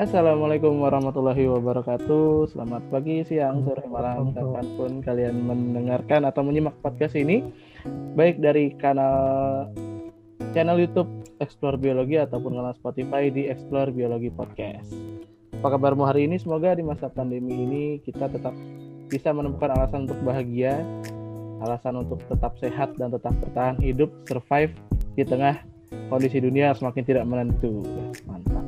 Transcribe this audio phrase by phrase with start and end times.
[0.00, 2.56] Assalamualaikum warahmatullahi wabarakatuh.
[2.56, 7.44] Selamat pagi, siang, sore, malam, kapan pun kalian mendengarkan atau menyimak podcast ini,
[8.16, 9.68] baik dari kanal
[10.56, 11.04] channel YouTube
[11.44, 14.88] Explore Biologi ataupun kanal Spotify di Explore Biologi Podcast.
[15.60, 16.40] Apa kabarmu hari ini?
[16.40, 18.56] Semoga di masa pandemi ini kita tetap
[19.12, 20.80] bisa menemukan alasan untuk bahagia,
[21.60, 24.72] alasan untuk tetap sehat dan tetap bertahan hidup, survive
[25.12, 25.60] di tengah
[26.08, 27.84] kondisi dunia semakin tidak menentu.
[28.24, 28.59] Mantap.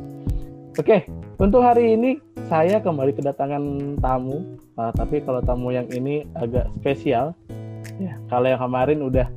[0.80, 1.04] Oke,
[1.36, 2.16] untuk hari ini
[2.48, 3.60] saya kembali kedatangan
[4.00, 7.36] tamu, uh, tapi kalau tamu yang ini agak spesial.
[8.00, 9.28] Ya, kalau yang kemarin udah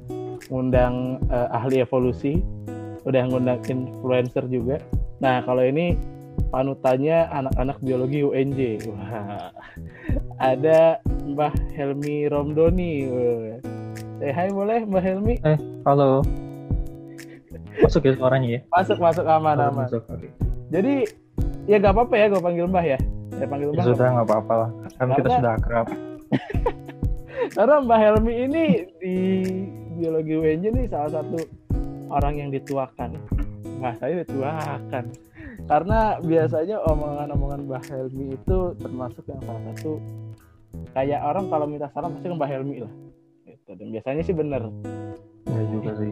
[0.47, 2.39] ngundang uh, ahli evolusi,
[3.03, 4.79] udah ngundang influencer juga.
[5.19, 5.99] Nah, kalau ini
[6.55, 8.87] panutannya anak-anak biologi UNJ.
[8.95, 9.51] Wah,
[10.39, 13.11] ada Mbah Helmi Romdoni.
[14.23, 15.35] Eh, hai boleh Mbah Helmi?
[15.43, 16.23] Eh, halo.
[17.83, 18.59] Masuk ya suaranya ya?
[18.71, 19.83] Masuk, masuk aman, aman.
[19.83, 20.15] Masuk, oke.
[20.15, 20.31] Okay.
[20.73, 21.24] Jadi
[21.65, 22.99] ya gak apa-apa ya gue panggil Mbah ya.
[23.35, 23.83] Saya panggil Mbah.
[23.83, 24.69] Ya sudah nggak apa-apa lah.
[24.95, 25.87] Kan kita sudah akrab.
[27.55, 28.65] Karena Mbah Helmi ini
[29.01, 29.15] di
[29.95, 31.39] biologi UNJ nih salah satu
[32.09, 33.17] orang yang dituakan.
[33.81, 35.05] Mbah saya dituakan.
[35.65, 39.97] Karena biasanya omongan-omongan Mbah Helmi itu termasuk yang salah satu.
[40.91, 42.93] Kayak orang kalau minta saran pasti ke Mbah Helmi lah.
[43.45, 43.71] Gitu.
[43.73, 44.63] dan biasanya sih bener.
[45.49, 46.11] Ya juga sih.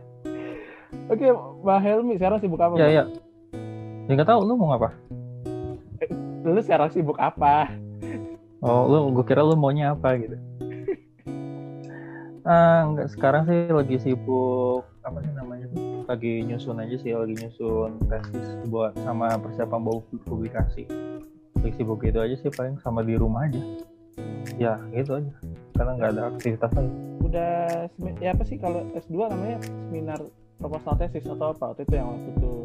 [1.12, 1.26] Oke,
[1.62, 2.74] Mbah Helmi sekarang sibuk apa?
[2.78, 3.04] Ya, ya.
[4.10, 4.90] Ya nggak tahu lu mau ngapa?
[6.42, 7.70] Lu sekarang sibuk apa?
[8.58, 10.34] Oh, lu gue kira lu maunya apa gitu.
[12.42, 15.70] ah, enggak sekarang sih lagi sibuk apa sih namanya?
[16.10, 20.90] Lagi nyusun aja sih, lagi nyusun tesis buat sama persiapan bawa publikasi.
[21.62, 23.62] Lagi sibuk gitu aja sih paling sama di rumah aja.
[24.58, 25.30] Ya, gitu aja.
[25.78, 26.92] Karena nggak ada aktivitas lagi.
[27.22, 27.86] Udah
[28.18, 30.18] ya apa sih kalau S2 namanya seminar
[30.58, 31.78] proposal tesis atau apa?
[31.78, 32.59] Waktu itu yang waktu itu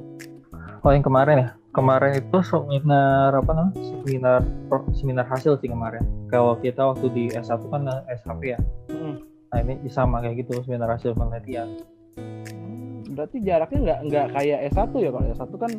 [0.86, 3.74] Oh yang kemarin ya, kemarin itu seminar apa namanya?
[4.06, 4.46] Seminar
[4.94, 6.06] seminar hasil sih kemarin.
[6.30, 8.62] Kalau kita waktu di S1 kan SHP ya.
[8.94, 9.18] Hmm.
[9.50, 11.82] Nah ini sama kayak gitu seminar hasil penelitian.
[12.22, 15.72] Hmm, berarti jaraknya nggak nggak kayak S1 ya kalau S1 kan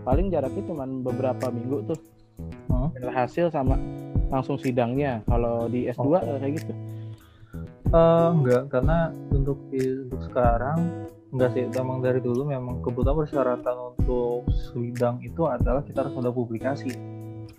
[0.00, 2.00] paling jaraknya cuma beberapa minggu tuh.
[2.72, 2.88] Hmm?
[3.04, 3.76] hasil sama
[4.32, 5.20] langsung sidangnya.
[5.28, 6.40] Kalau di S2 oh.
[6.40, 6.72] kayak gitu.
[7.92, 14.46] Uh, enggak, karena untuk untuk sekarang enggak sih memang dari dulu memang kebutuhan persyaratan untuk
[14.70, 16.94] sidang itu adalah kita harus ada publikasi.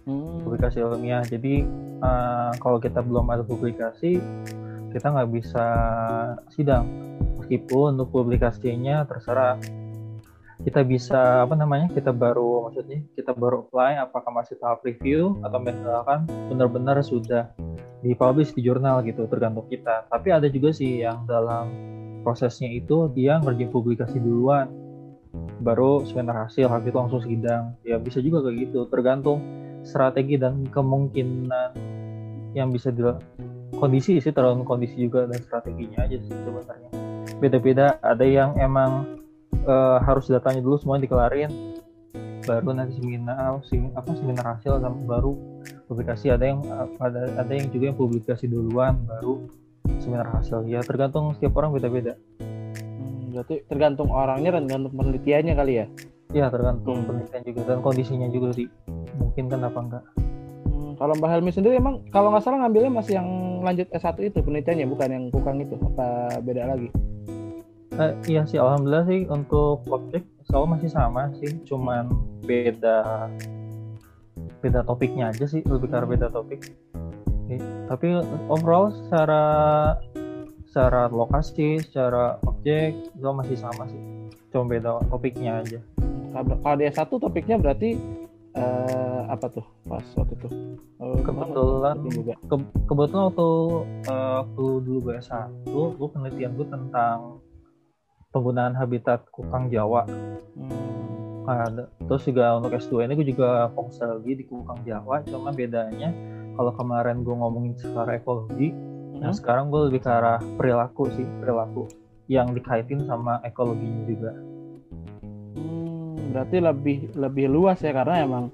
[0.06, 0.46] Hmm.
[0.46, 1.26] publikasi ilmiah.
[1.26, 1.66] Jadi
[2.00, 4.22] uh, kalau kita belum ada publikasi
[4.96, 5.66] kita nggak bisa
[6.56, 6.88] sidang.
[7.44, 9.60] Meskipun untuk publikasinya terserah.
[10.64, 15.60] Kita bisa apa namanya kita baru maksudnya kita baru apply apakah masih tahap review atau
[15.60, 17.52] misalkan benar-benar sudah
[18.00, 20.08] dipublish di jurnal gitu tergantung kita.
[20.08, 21.95] Tapi ada juga sih yang dalam
[22.26, 24.66] prosesnya itu dia ngerjain publikasi duluan.
[25.62, 27.78] Baru seminar hasil habis itu langsung sidang.
[27.86, 28.90] Ya bisa juga kayak gitu.
[28.90, 29.46] Tergantung
[29.86, 31.78] strategi dan kemungkinan
[32.58, 33.06] yang bisa di
[33.78, 36.90] kondisi sih tergantung kondisi juga dan strateginya aja sih sebenarnya.
[37.38, 39.22] Beda-beda ada yang emang
[39.70, 41.52] uh, harus datanya dulu semuanya dikelarin
[42.46, 45.36] baru nanti seminar sem, apa seminar hasil baru
[45.86, 46.32] publikasi.
[46.32, 46.60] Ada yang
[46.98, 49.46] ada ada yang juga yang publikasi duluan baru
[50.02, 50.66] seminar hasil.
[50.68, 52.18] Ya tergantung setiap orang beda-beda.
[52.40, 55.86] Hmm, berarti tergantung orangnya dan tergantung penelitiannya kali ya?
[56.34, 57.08] Ya tergantung hmm.
[57.08, 58.68] penelitian juga dan kondisinya juga sih.
[59.18, 60.04] Mungkin kan apa enggak.
[60.68, 63.30] Hmm, kalau Mbak Helmi sendiri emang kalau nggak salah ngambilnya masih yang
[63.66, 66.90] lanjut S1 itu penelitiannya bukan yang kukang itu apa beda lagi?
[67.96, 72.12] Eh, iya sih alhamdulillah sih untuk objek selalu masih sama sih cuman
[72.44, 73.32] beda
[74.60, 76.76] beda topiknya aja sih lebih karena beda topik
[77.86, 78.08] tapi
[78.50, 79.44] overall secara
[80.76, 84.02] secara lokasi, secara objek itu masih sama sih.
[84.52, 85.80] Cuma beda topiknya aja.
[86.36, 87.96] Kalau dia satu topiknya berarti
[88.60, 90.48] uh, apa tuh pas waktu itu?
[91.00, 92.34] Uh, kebetulan juga.
[92.44, 92.56] Ke,
[92.92, 93.50] kebetulan waktu
[94.12, 97.40] uh, waktu dulu gue satu, gue penelitian gue tentang
[98.36, 100.04] penggunaan habitat kukang Jawa.
[100.60, 101.48] Hmm.
[101.48, 101.88] Ada.
[102.10, 106.10] Terus juga untuk S2 ini gue juga fokus lagi di kukang Jawa, cuma bedanya
[106.56, 109.22] kalau kemarin gue ngomongin secara ekologi hmm.
[109.22, 111.88] nah sekarang gue lebih ke arah perilaku sih perilaku
[112.26, 114.32] yang dikaitin sama ekologinya juga
[115.60, 118.46] hmm, berarti lebih lebih luas ya karena emang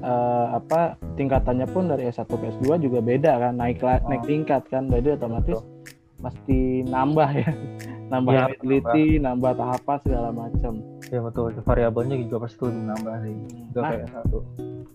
[0.00, 4.00] uh, apa tingkatannya pun dari S1 ke S2 juga beda kan naik oh.
[4.08, 6.22] naik tingkat kan jadi otomatis Betul.
[6.24, 7.50] pasti nambah ya
[8.12, 9.22] nambah ya, peneliti nambah.
[9.22, 10.72] nambah tahapan segala macam
[11.10, 11.50] ya betul.
[11.66, 13.34] Variabelnya juga pasti lebih nambah sih.
[13.74, 14.38] Nah, kayak satu.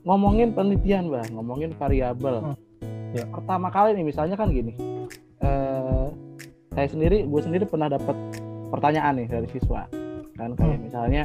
[0.05, 2.53] ngomongin penelitian bang ngomongin variabel.
[2.53, 2.55] Hmm.
[3.17, 3.25] ya.
[3.25, 4.73] pertama kali nih misalnya kan gini.
[5.43, 6.07] Eh,
[6.75, 8.15] saya sendiri gue sendiri pernah dapat
[8.71, 9.89] pertanyaan nih dari siswa.
[10.37, 10.85] Kan kayak hmm.
[10.87, 11.23] misalnya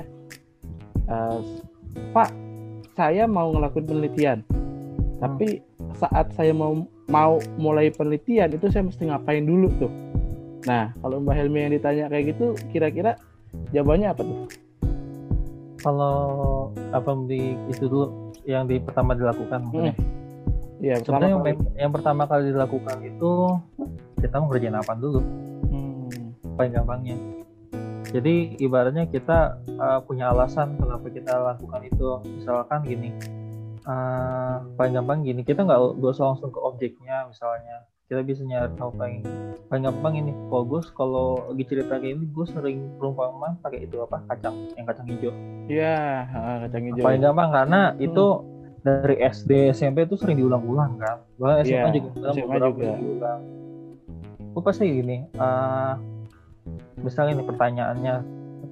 [1.06, 1.38] eh,
[2.10, 2.31] pak
[2.98, 4.38] saya mau ngelakuin penelitian.
[5.20, 5.60] Tapi
[6.00, 9.92] saat saya mau mau mulai penelitian itu saya mesti ngapain dulu tuh?
[10.64, 13.20] Nah kalau Mbak Helmi yang ditanya kayak gitu kira-kira
[13.75, 14.38] jawabannya apa tuh
[15.80, 16.16] kalau
[16.92, 19.92] apa di itu dulu yang di pertama dilakukan hmm.
[20.80, 23.32] ya sebenarnya yang, yang pertama kali dilakukan itu
[24.20, 25.20] kita mau kerjain apa dulu?
[25.72, 26.36] Hmm.
[26.56, 27.16] paling gampangnya.
[28.10, 32.20] Jadi ibaratnya kita uh, punya alasan kenapa kita lakukan itu.
[32.26, 33.14] Misalkan gini
[33.86, 38.90] uh, paling gampang gini kita nggak usah langsung ke objeknya misalnya kita bisa nyari tahu
[38.98, 39.22] paling
[39.70, 40.34] paling gampang ini.
[40.50, 44.18] Kalau gue kalau lagi cerita kayak ini gue sering perumpamaan pakai itu apa?
[44.26, 45.30] Kacang yang kacang hijau.
[45.70, 46.26] Iya
[46.66, 47.04] kacang hijau.
[47.06, 48.06] Paling gampang karena hmm.
[48.10, 48.26] itu
[48.82, 51.22] dari SD SMP itu sering diulang-ulang kan?
[51.38, 52.90] Bahkan SMA yeah, juga SMA juga.
[52.98, 53.40] diulang.
[54.58, 55.94] Gue pasti gini uh,
[57.06, 58.14] misalnya ini pertanyaannya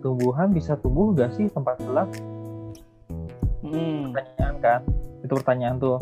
[0.02, 2.10] tumbuhan bisa tumbuh gak sih tempat gelap?
[3.62, 4.10] Hmm.
[4.14, 4.80] pertanyaan kan
[5.22, 5.98] itu pertanyaan tuh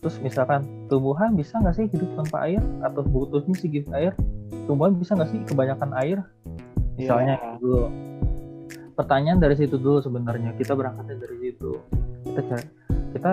[0.00, 2.60] terus misalkan tumbuhan bisa nggak sih hidup tanpa air?
[2.80, 4.16] Atau butuhnya sedikit air?
[4.64, 6.18] Tumbuhan bisa nggak sih kebanyakan air?
[6.96, 7.56] Misalnya yeah.
[7.60, 7.88] dulu
[9.00, 10.52] pertanyaan dari situ dulu sebenarnya.
[10.60, 11.80] Kita berangkatnya dari situ.
[12.28, 12.66] Kita cari
[13.16, 13.32] kita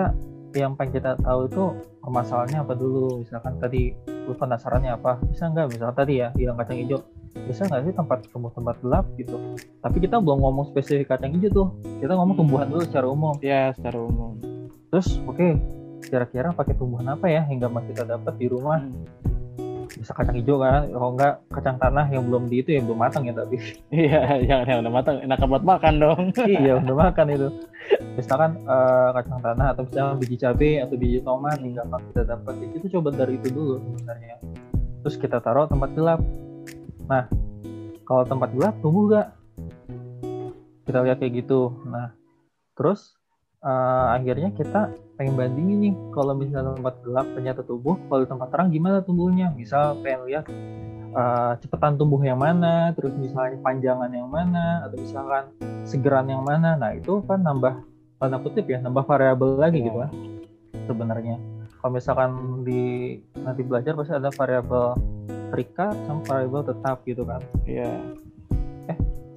[0.56, 1.64] yang pengen kita tahu itu
[2.00, 3.20] permasalahannya apa dulu?
[3.20, 5.20] Misalkan tadi lu penasarannya apa?
[5.28, 5.76] Bisa nggak?
[5.76, 7.04] Misalkan tadi ya yang kacang hijau.
[7.44, 9.36] Bisa nggak sih tempat tumbuh tempat gelap gitu?
[9.84, 11.68] Tapi kita belum ngomong spesifik kacang hijau tuh.
[12.00, 12.42] Kita ngomong hmm.
[12.44, 13.36] tumbuhan dulu secara umum.
[13.44, 14.40] Ya secara umum.
[14.88, 15.52] Terus oke okay,
[16.04, 18.80] kira-kira pakai tumbuhan apa ya hingga masih kita dapat di rumah?
[18.80, 19.06] Hmm.
[19.98, 20.86] bisa kacang hijau kan?
[20.86, 23.58] Kalau enggak kacang tanah yang belum di itu yang belum matang ya tapi.
[23.90, 25.16] Iya jangan yang udah matang.
[25.26, 26.22] Enak buat makan dong.
[26.62, 27.48] Iya udah makan itu.
[28.14, 32.54] Misalkan uh, kacang tanah atau misalnya biji cabai atau biji tomat hingga pas kita dapat
[32.78, 34.36] itu coba dari itu dulu sebenarnya.
[35.02, 36.20] Terus kita taruh tempat gelap.
[37.10, 37.26] Nah
[38.06, 39.26] kalau tempat gelap tumbuh gak
[40.86, 41.74] kita lihat kayak gitu.
[41.90, 42.14] Nah
[42.78, 43.17] terus
[43.62, 45.94] uh, akhirnya kita pengen bandingin nih.
[46.14, 49.50] Kalau misalnya tempat gelap ternyata tumbuh kalau tempat terang gimana tumbuhnya?
[49.54, 50.44] Misal pengen lihat
[51.14, 55.44] uh, cepetan tumbuh yang mana terus misalnya panjangan yang mana atau misalkan
[55.82, 56.78] segeran yang mana.
[56.78, 57.82] Nah itu kan nambah
[58.18, 60.10] tanda kutip ya nambah variabel lagi gitu kan
[60.86, 61.38] sebenarnya.
[61.78, 62.30] Kalau misalkan
[62.66, 64.98] di nanti belajar pasti ada variabel
[65.54, 67.40] terikat sama variabel tetap gitu kan.
[67.64, 67.94] Iya.
[67.94, 68.27] eh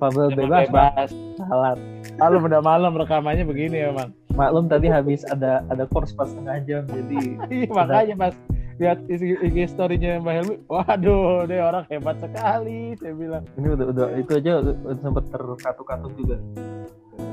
[0.02, 1.10] variabel bebas, bebas.
[1.38, 1.78] salah
[2.18, 6.84] malam udah malam rekamannya begini emang maklum tadi habis ada ada course pas setengah jam
[6.90, 8.36] jadi iya, makanya pas
[8.82, 9.38] lihat isi
[9.70, 13.46] storynya Mbak Helmi waduh dia orang hebat sekali saya bilang.
[13.54, 14.74] Ini udah udah itu aja udah
[15.06, 16.38] sempat terkatuk-katuk juga.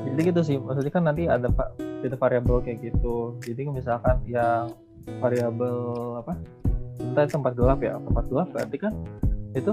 [0.05, 1.73] Jadi gitu sih maksudnya kan nanti ada pak
[2.05, 3.41] itu variabel kayak gitu.
[3.41, 4.77] Jadi misalkan yang
[5.25, 5.79] variabel
[6.21, 6.37] apa?
[7.01, 8.93] Entah tempat gelap ya tempat gelap berarti kan
[9.57, 9.73] itu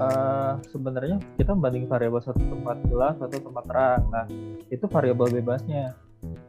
[0.00, 4.24] uh, sebenarnya kita banding variabel satu tempat gelap atau tempat terang nah
[4.70, 5.96] itu variabel bebasnya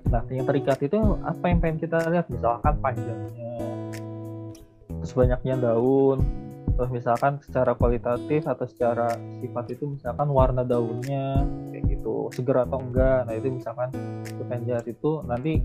[0.08, 2.32] Nah, yang terikat itu apa yang pengen kita lihat?
[2.32, 3.56] Misalkan panjangnya,
[5.04, 6.24] terus banyaknya daun,
[6.80, 11.44] terus misalkan secara kualitatif atau secara sifat itu misalkan warna daunnya
[11.76, 13.28] kayak gitu, seger atau enggak.
[13.28, 13.92] Nah, itu misalkan
[14.48, 15.60] lihat itu nanti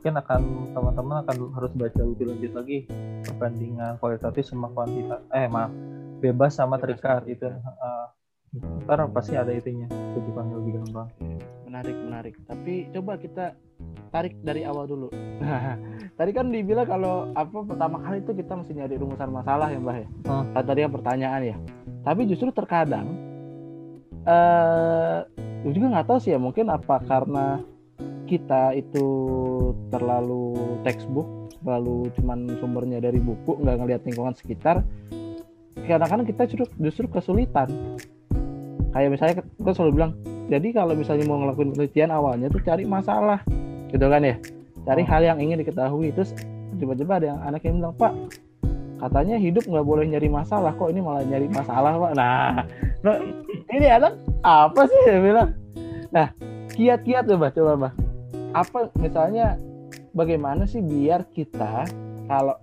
[0.00, 0.40] mungkin akan
[0.72, 2.88] teman-teman akan harus baca lebih lanjut lagi
[3.20, 5.68] perbandingan kualitatif sama kuantitas eh maaf
[6.20, 8.06] bebas sama terikat itu uh,
[8.84, 11.08] ntar pasti ada itunya tujuannya lebih gampang.
[11.70, 12.34] Menarik menarik.
[12.50, 13.54] Tapi coba kita
[14.10, 15.08] tarik dari awal dulu.
[16.18, 19.96] Tadi kan dibilang kalau apa pertama kali itu kita mesti nyari rumusan masalah ya mbak
[20.02, 20.08] ya?
[20.26, 20.66] Hmm.
[20.66, 21.56] tadi yang pertanyaan ya.
[22.02, 23.06] Tapi justru terkadang
[24.26, 27.64] eh uh, juga nggak tahu sih ya mungkin apa karena
[28.28, 29.06] kita itu
[29.88, 31.26] terlalu textbook
[31.64, 34.84] terlalu cuman sumbernya dari buku nggak ngelihat lingkungan sekitar
[35.86, 37.68] kadang-kadang kita justru justru kesulitan.
[38.90, 40.12] Kayak misalnya kita selalu bilang
[40.50, 43.40] jadi kalau misalnya mau ngelakuin penelitian awalnya tuh cari masalah.
[43.90, 44.36] Gitu kan ya?
[44.82, 45.08] Cari oh.
[45.08, 46.34] hal yang ingin diketahui terus
[46.80, 48.14] tiba-tiba ada yang anak yang bilang pak
[49.00, 52.12] katanya hidup nggak boleh nyari masalah kok ini malah nyari masalah pak?
[52.12, 52.68] Nah,
[53.00, 53.16] nah
[53.72, 54.12] ini anak
[54.44, 55.48] apa sih dia bilang?
[56.12, 56.28] Nah
[56.76, 57.92] kiat-kiat coba coba mbak.
[58.52, 59.56] Apa misalnya
[60.12, 61.88] bagaimana sih biar kita
[62.28, 62.58] kalau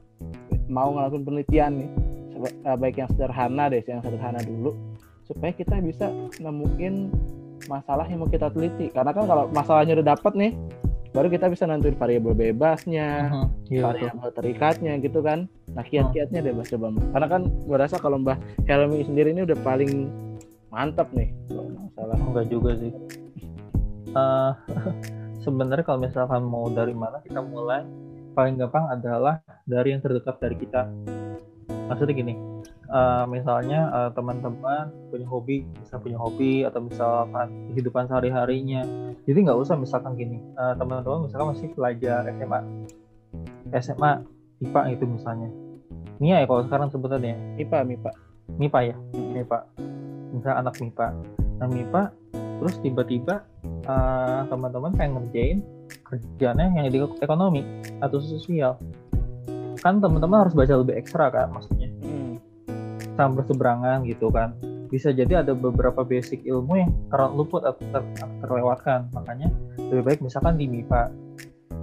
[0.67, 1.89] mau ngelakuin penelitian nih
[2.77, 4.75] baik yang sederhana deh yang sederhana dulu
[5.27, 6.07] supaya kita bisa
[6.39, 7.11] nemuin
[7.67, 8.93] masalah yang mau kita teliti.
[8.93, 10.51] Karena kan kalau masalahnya udah dapat nih
[11.11, 13.47] baru kita bisa nentuin variabel bebasnya uh-huh.
[13.73, 15.49] yeah, variabel terikatnya gitu kan.
[15.73, 18.37] Nah kiat-kiatnya deh mbak coba karena kan gue rasa kalau mbak
[18.69, 20.13] Helmi sendiri ini udah paling
[20.69, 22.17] mantap nih kalau masalah.
[22.21, 22.91] Enggak juga sih.
[24.13, 24.51] Uh,
[25.43, 27.83] sebenarnya kalau misalkan mau dari mana kita mulai
[28.37, 30.85] paling gampang adalah dari yang terdekat dari kita
[31.67, 32.33] maksudnya gini
[32.91, 38.83] uh, misalnya uh, teman-teman punya hobi bisa punya hobi atau misalkan kehidupan sehari harinya
[39.27, 42.59] jadi nggak usah misalkan gini uh, teman-teman misalkan masih pelajar SMA
[43.75, 44.23] SMA
[44.57, 45.49] IPA itu misalnya.
[46.17, 48.11] Mia ya kalau sekarang sebutannya MIPA MIPA
[48.57, 48.95] MIPA ya?
[49.13, 49.59] MIPA
[50.33, 51.07] misalnya anak MIPA
[51.57, 52.03] nah MIPA
[52.57, 53.45] terus tiba-tiba
[53.85, 55.59] uh, teman-teman pengen ngerjain
[56.01, 57.61] kerjanya yang di ekonomi
[58.01, 58.81] atau sosial
[59.79, 61.89] kan teman-teman harus baca lebih ekstra kan maksudnya.
[62.03, 62.35] Hmm.
[63.17, 64.53] sama berseberangan gitu kan.
[64.93, 68.03] Bisa jadi ada beberapa basic ilmu yang terluput atau ter
[68.45, 69.09] terlewatkan.
[69.09, 69.49] Makanya
[69.89, 71.27] lebih baik misalkan di MIPA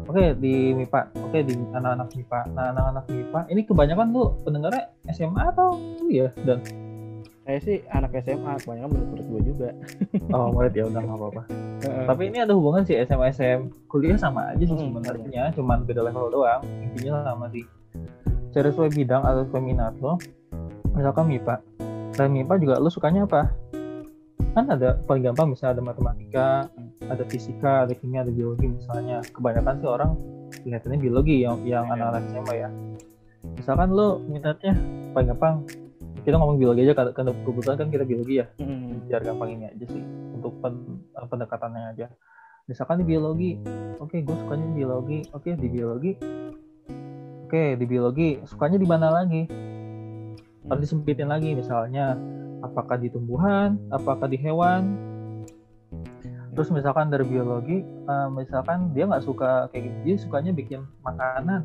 [0.05, 5.43] oke di MIPA oke di anak-anak MIPA nah anak-anak MIPA ini kebanyakan tuh pendengarnya SMA
[5.49, 5.69] atau
[6.13, 6.61] ya dan
[7.45, 9.69] saya sih anak SMA kebanyakan menurut gue juga.
[10.33, 11.43] Oh murid ya udah nggak apa-apa.
[12.09, 16.09] Tapi ini ada hubungan sih SMA SM kuliah sama aja sih hmm, sebenarnya cuman beda
[16.09, 16.65] level doang.
[16.65, 17.69] Intinya sama sih
[18.55, 20.15] cari sesuai bidang atau sesuai minat lo.
[20.95, 21.55] Misalkan MIPA
[22.15, 23.51] dan MIPA juga lo sukanya apa?
[24.55, 26.49] Kan ada paling gampang misalnya ada matematika
[27.11, 29.19] ada fisika ada kimia ada biologi misalnya.
[29.35, 30.11] Kebanyakan sih orang
[30.63, 31.95] kelihatannya biologi yang yang iya.
[31.99, 32.69] anak-anak SMA ya.
[33.59, 34.73] Misalkan lo minatnya
[35.11, 35.55] paling gampang
[36.23, 38.47] kita ngomong biologi aja karena kebetulan kan kita biologi ya.
[38.63, 39.03] Hmm.
[39.05, 40.01] biar gampang ini aja sih
[40.33, 42.07] untuk pen, pendekatannya aja.
[42.71, 43.59] Misalkan di biologi
[43.99, 46.13] oke okay, gue sukanya biologi oke okay, di biologi
[47.55, 49.47] Oke, di biologi sukanya di mana lagi?
[50.67, 52.19] Harus disempitin lagi misalnya
[52.67, 54.99] apakah di tumbuhan, apakah di hewan.
[56.51, 61.63] Terus misalkan dari biologi, uh, misalkan dia nggak suka kayak gitu, dia sukanya bikin makanan.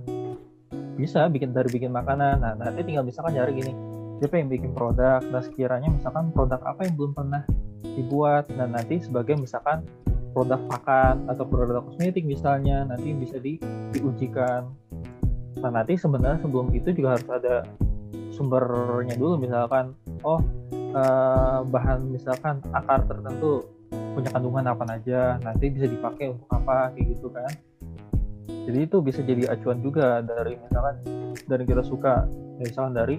[0.93, 2.37] Bisa bikin dari bikin makanan.
[2.37, 3.73] Nah, nanti tinggal misalkan nyari gini,
[4.21, 5.25] dia pengen bikin produk.
[5.25, 7.49] Nah, sekiranya misalkan produk apa yang belum pernah
[7.81, 8.45] dibuat.
[8.53, 9.89] Dan nanti sebagai misalkan
[10.37, 13.57] produk pakan atau produk kosmetik misalnya nanti bisa di,
[13.89, 14.69] diujikan
[15.57, 17.65] Nah nanti sebenarnya sebelum itu juga harus ada
[18.29, 19.41] sumbernya dulu.
[19.41, 20.39] Misalkan oh
[20.93, 27.17] uh, bahan misalkan akar tertentu punya kandungan apa aja nanti bisa dipakai untuk apa kayak
[27.17, 27.51] gitu kan.
[28.69, 30.95] Jadi itu bisa jadi acuan juga dari misalkan
[31.49, 32.29] dari kita suka.
[32.61, 33.17] Misalkan dari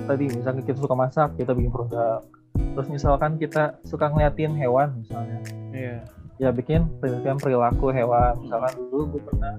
[0.00, 2.24] tadi misalkan kita suka masak kita bikin produk.
[2.56, 5.40] Terus misalkan kita suka ngeliatin hewan misalnya.
[5.74, 6.19] Yeah.
[6.40, 8.40] Ya bikin penelitian perilaku hewan.
[8.40, 9.54] Misalkan dulu gue pernah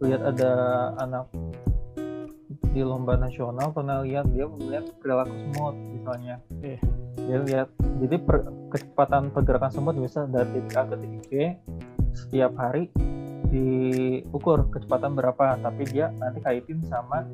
[0.00, 0.52] lihat ada
[1.04, 1.28] anak
[2.72, 6.36] di lomba nasional pernah lihat dia melihat perilaku semut misalnya.
[6.64, 6.80] Eh.
[7.16, 7.68] dia lihat
[8.00, 11.32] jadi per, kecepatan pergerakan semut bisa dari titik A ke titik B
[12.16, 12.88] setiap hari
[13.52, 15.60] diukur kecepatan berapa.
[15.60, 17.28] Tapi dia nanti kaitin sama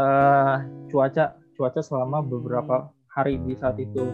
[0.00, 4.04] uh, cuaca cuaca selama beberapa hari di saat itu.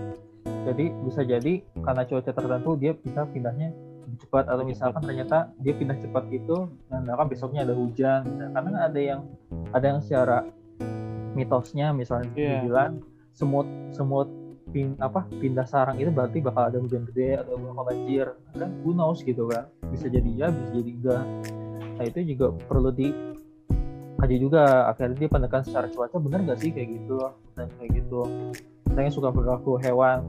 [0.67, 3.75] Jadi bisa jadi karena cuaca tertentu dia bisa pindahnya
[4.19, 8.51] cepat atau misalkan ternyata dia pindah cepat gitu dan nah, besoknya ada hujan misalkan.
[8.57, 9.21] karena kan ada yang
[9.71, 10.39] ada yang secara
[11.35, 12.61] mitosnya misalnya yeah.
[12.63, 14.29] dibilang semut semut
[14.71, 18.27] pin, apa pindah sarang itu berarti bakal ada hujan gede atau bakal banjir.
[18.55, 21.25] Kan who knows gitu kan bisa jadi ya bisa jadi enggak.
[21.99, 23.11] Nah itu juga perlu di
[24.21, 27.19] kaji juga akhirnya dia pendekatan secara cuaca benar nggak sih kayak gitu?
[27.59, 28.21] Dan kayak gitu.
[28.91, 30.27] Misalnya suka berlaku hewan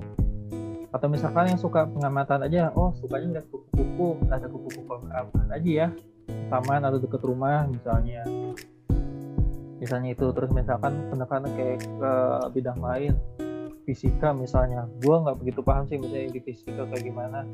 [0.92, 5.88] atau misalkan yang suka pengamatan aja oh sukanya lihat kupu-kupu ada kupu-kupu apa aja ya.
[6.52, 8.28] Taman atau dekat rumah misalnya.
[9.80, 12.14] Misalnya itu terus misalkan pendekatan kayak ke
[12.52, 13.16] bidang lain.
[13.88, 14.86] Fisika misalnya.
[15.00, 17.48] Gue nggak begitu paham sih misalnya di fisika kayak gimana.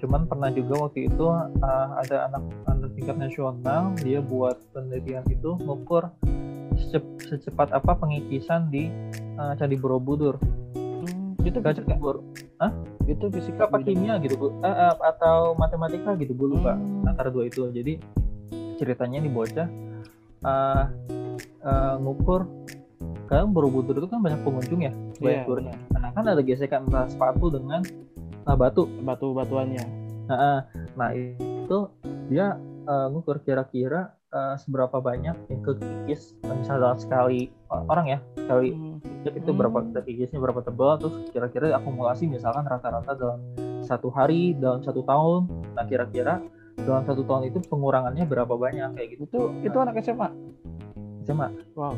[0.00, 5.56] Cuman pernah juga waktu itu uh, ada anak anak tingkat nasional dia buat penelitian itu
[5.60, 6.12] mengukur
[7.20, 8.92] secepat apa pengikisan di
[9.40, 10.36] uh, candi Borobudur
[11.50, 12.16] itu fisika bor
[12.58, 12.72] Hah?
[13.06, 14.48] itu fisika apa kimia gitu bu.
[14.60, 16.74] Uh, uh, atau matematika gitu bu lupa.
[16.74, 17.06] Hmm.
[17.06, 17.70] antara dua itu.
[17.70, 18.02] Jadi
[18.76, 19.68] ceritanya nih bocah
[20.44, 20.84] uh,
[21.64, 22.44] uh, ngukur
[23.26, 25.98] kan Borobudur itu kan banyak pengunjung ya banyak yeah, yeah.
[25.98, 27.82] Nah kan ada gesekan antara sepatu dengan
[28.46, 28.86] uh, batu.
[29.02, 29.84] Batu batuannya.
[30.26, 30.60] Nah, uh,
[30.98, 31.78] nah itu
[32.30, 38.70] dia uh, ngukur kira-kira uh, seberapa banyak yang kekikis misalnya dalam sekali orang ya sekali
[38.74, 38.85] hmm
[39.26, 43.38] cek itu berapa detiknya berapa tebal terus kira-kira akumulasi misalkan rata-rata dalam
[43.82, 45.50] satu hari dalam satu tahun.
[45.74, 46.38] Nah kira-kira
[46.78, 48.94] dalam satu tahun itu pengurangannya berapa banyak?
[48.94, 50.28] Kayak gitu itu nah, itu anak SMA
[51.26, 51.94] SMA wow.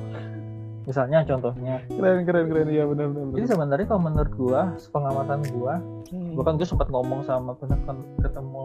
[0.88, 1.84] Misalnya contohnya.
[1.84, 2.72] Keren keren keren.
[2.72, 5.74] Ya benar benar jadi sebenarnya kalau menurut gua pengamatan gua
[6.08, 6.32] hmm.
[6.32, 7.76] bahkan gua sempat ngomong sama pernah
[8.24, 8.64] ketemu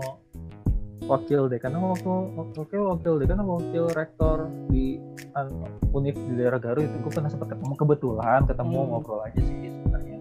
[1.03, 2.11] wakil dekan waktu
[2.55, 4.99] wakil wakil dekan wakil rektor di
[5.91, 8.89] univ di daerah Garut itu gue pernah sempat ketemu kebetulan ketemu hmm.
[8.93, 10.17] ngobrol aja sih sebenarnya.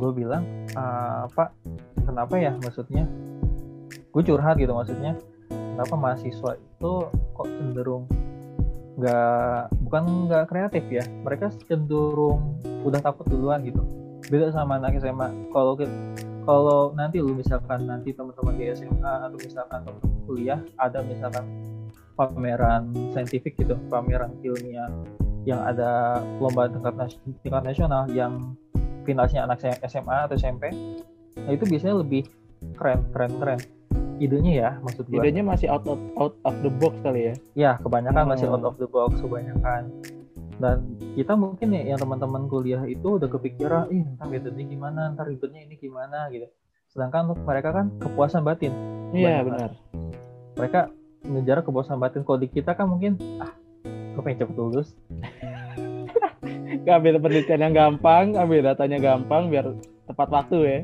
[0.00, 1.52] Gue bilang uh, pak
[2.08, 3.04] kenapa ya maksudnya?
[4.14, 5.18] Gue curhat gitu maksudnya
[5.50, 6.92] kenapa mahasiswa itu
[7.34, 8.06] kok cenderung
[8.94, 13.82] nggak bukan nggak kreatif ya mereka cenderung udah takut duluan gitu.
[14.24, 15.76] Beda sama anak SMA kalau
[16.44, 21.44] kalau nanti lu misalkan nanti teman-teman di SMA atau misalkan teman kuliah ada misalkan
[22.14, 24.88] pameran saintifik gitu pameran ilmiah
[25.44, 28.56] yang ada lomba tingkat, tingkat nasional yang
[29.04, 30.72] finalnya anak SMA atau SMP
[31.34, 32.28] nah itu biasanya lebih
[32.78, 33.60] keren keren keren.
[34.22, 37.34] Idenya ya maksud gue idenya masih out of out of the box kali ya?
[37.58, 38.30] Ya kebanyakan hmm.
[38.30, 39.90] masih out of the box kebanyakan
[40.58, 45.26] dan kita mungkin ya yang teman-teman kuliah itu udah kepikiran ih ntar metodenya gimana ntar
[45.26, 46.46] ribetnya ini gimana gitu.
[46.90, 48.70] Sedangkan untuk mereka kan kepuasan batin.
[49.10, 49.70] Iya benar.
[50.54, 50.80] Mereka
[51.26, 52.22] ngejar kepuasan batin.
[52.22, 53.50] Kalau di kita kan mungkin ah
[53.84, 54.94] gue pengen cepet lulus.
[56.84, 59.72] Ambil penelitian yang gampang ambil datanya gampang biar
[60.04, 60.80] tepat waktu ya.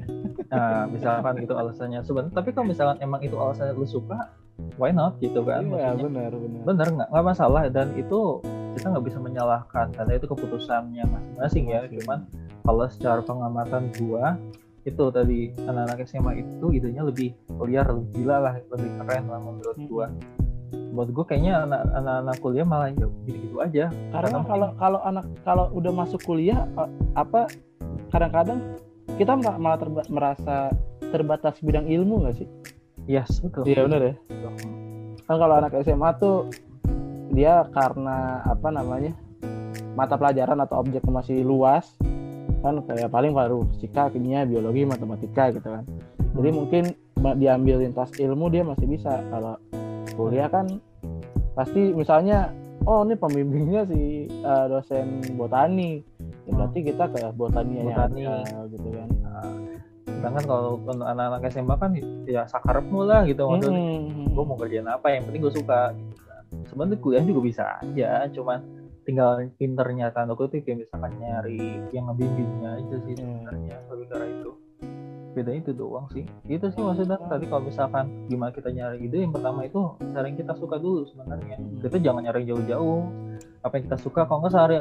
[0.49, 2.01] Nah misalkan itu alasannya.
[2.03, 4.35] Sebenarnya tapi kalau misalkan emang itu alasannya lu suka
[4.77, 5.17] why not?
[5.19, 6.63] Gitu kan iya benar benar.
[6.67, 7.09] Benar nggak?
[7.13, 7.63] Nggak masalah.
[7.69, 8.41] Dan itu
[8.77, 9.87] kita nggak bisa menyalahkan.
[9.95, 11.81] Karena itu keputusannya masing-masing ya.
[11.89, 12.29] Cuman
[12.65, 14.37] kalau secara pengamatan gua
[14.89, 19.79] itu tadi anak-anak SMA itu idenya lebih liar lebih gila lah lebih keren lah menurut
[19.87, 20.07] gua.
[20.71, 23.91] Buat gue kayaknya anak-anak kuliah malah ya gitu-gitu aja.
[23.91, 26.67] Karena kalau kalau anak kalau udah masuk kuliah
[27.19, 27.51] apa
[28.11, 28.79] kadang-kadang
[29.19, 30.71] kita malah terba merasa
[31.11, 32.49] terbatas bidang ilmu nggak sih
[33.07, 34.15] yes betul iya benar ya.
[35.25, 36.51] Kan kalau anak SMA tuh
[37.31, 39.15] dia karena apa namanya
[39.95, 41.95] mata pelajaran atau objek masih luas
[42.61, 45.85] kan kayak paling baru fisika kimia biologi matematika gitu kan.
[46.37, 46.57] Jadi hmm.
[46.57, 46.85] mungkin
[47.41, 49.25] diambil lintas ilmu dia masih bisa.
[49.33, 49.57] Kalau
[50.15, 50.81] kuliah kan
[51.57, 52.53] pasti misalnya
[52.85, 56.05] oh ini pembimbingnya si uh, dosen botani.
[56.49, 58.23] Ya berarti kita ke botani, botani.
[58.27, 59.09] Ada, gitu kan.
[59.25, 59.53] Nah,
[60.21, 61.91] sedangkan kalau anak-anak SMA kan
[62.29, 63.81] ya sakarepmu lah gitu maksudnya.
[63.81, 64.29] Hmm.
[64.29, 66.43] gue mau kerjaan apa yang penting gue suka gitu kan.
[66.69, 68.61] Sebenarnya kuliah juga bisa aja cuman
[69.09, 73.25] tinggal pinternya tanda kutip ya misalkan nyari yang ngebimbingnya aja sih hmm.
[73.25, 74.51] sebenarnya lebih karena itu.
[75.31, 76.29] Beda itu doang sih.
[76.45, 77.17] Itu sih maksudnya.
[77.17, 81.09] Tadi kalau misalkan gimana kita nyari ide yang pertama itu cari yang kita suka dulu
[81.09, 81.57] sebenarnya.
[81.57, 81.81] Hmm.
[81.81, 83.01] kita jangan nyari jauh-jauh.
[83.65, 84.77] Apa yang kita suka kalau nggak sehari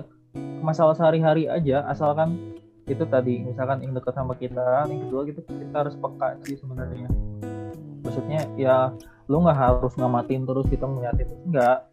[0.60, 2.59] masalah sehari-hari aja asalkan
[2.90, 7.08] itu tadi misalkan yang dekat sama kita yang kedua gitu kita harus peka sih sebenarnya.
[8.02, 8.92] Maksudnya ya
[9.30, 11.86] lu nggak harus ngamatin terus kita ngeliatin enggak.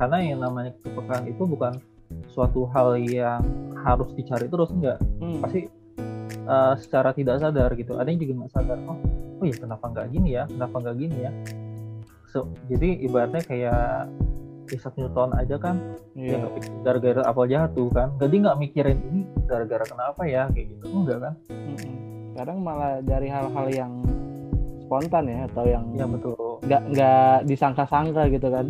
[0.00, 1.76] Karena yang namanya kepekaan itu bukan
[2.32, 3.44] suatu hal yang
[3.84, 4.98] harus dicari terus enggak.
[5.20, 5.44] Hmm.
[5.44, 5.68] pasti
[6.48, 8.00] uh, secara tidak sadar gitu.
[8.00, 8.98] Ada yang juga nggak sadar oh
[9.38, 10.44] oh ya kenapa nggak gini ya?
[10.48, 11.32] Kenapa nggak gini ya?
[12.32, 14.08] So jadi ibaratnya kayak
[14.72, 15.76] Isaac Newton aja kan
[16.12, 16.44] yeah.
[16.44, 16.48] ya
[16.84, 18.08] gara-gara apel jatuh kan.
[18.20, 20.48] Jadi nggak mikirin ini gara-gara kenapa ya?
[20.52, 20.84] Kayak gitu.
[20.92, 21.34] Enggak kan?
[21.48, 21.96] Hmm.
[22.38, 23.92] kadang malah dari hal-hal yang
[24.86, 26.62] spontan ya atau yang ya betul.
[26.62, 28.66] nggak nggak disangka-sangka gitu kan.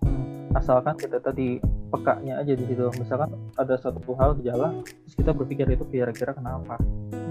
[0.00, 0.56] Hmm.
[0.56, 1.60] asalkan kita tadi
[1.92, 2.88] pekaknya aja di situ.
[2.96, 6.80] Misalkan ada satu hal gejala terus kita berpikir itu kira-kira kenapa.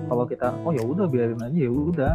[0.09, 2.13] Kalau kita oh ya udah biarin aja ya udah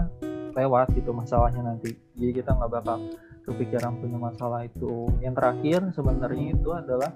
[0.54, 1.98] lewat gitu masalahnya nanti.
[2.14, 2.98] Jadi kita nggak bakal
[3.44, 5.08] kepikiran punya masalah itu.
[5.20, 7.10] Yang terakhir sebenarnya itu adalah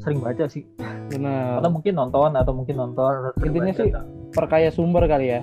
[0.00, 0.64] sering baca sih.
[1.12, 1.60] Benar.
[1.60, 3.92] Atau mungkin nonton atau mungkin nonton intinya sih
[4.32, 5.40] perkaya sumber kali ya.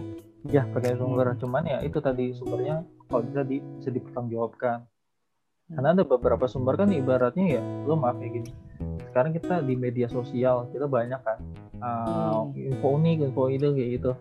[0.50, 1.34] Ya perkaya sumber.
[1.34, 1.40] Hmm.
[1.40, 4.84] cuman ya itu tadi sumbernya kalau bisa di bisa dipertanggungjawabkan.
[5.68, 8.52] Karena ada beberapa sumber kan ibaratnya ya lo maaf ya gini.
[9.12, 11.38] Sekarang kita di media sosial kita banyak kan
[11.82, 14.12] uh, info ini info itu kayak gitu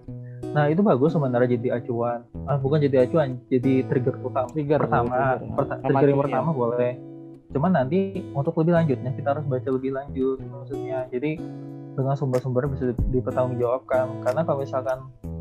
[0.52, 4.48] nah itu bagus sebenarnya jadi acuan ah, bukan jadi acuan jadi trigger utama.
[4.54, 6.56] Trigger pertama trigger, perta trigger yang pertama ya.
[6.56, 6.92] boleh.
[7.54, 7.98] Cuman nanti
[8.34, 10.98] untuk lebih lanjutnya kita harus baca lebih lanjut maksudnya.
[11.10, 11.40] Jadi
[11.96, 14.22] dengan sumber-sumber bisa dipertanggungjawabkan.
[14.22, 14.98] Karena kalau misalkan